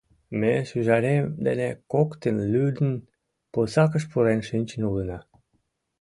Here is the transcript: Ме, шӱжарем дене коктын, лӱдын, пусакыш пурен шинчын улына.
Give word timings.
Ме, 0.39 0.53
шӱжарем 0.69 1.25
дене 1.45 1.69
коктын, 1.91 2.37
лӱдын, 2.51 2.91
пусакыш 3.51 4.03
пурен 4.11 4.41
шинчын 4.49 4.81
улына. 4.89 5.19